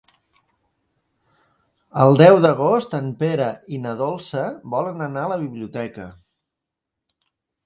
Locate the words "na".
3.85-3.93